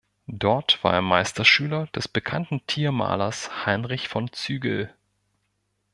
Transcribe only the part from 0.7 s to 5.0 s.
war er Meisterschüler des bekannten Tiermalers Heinrich von Zügel.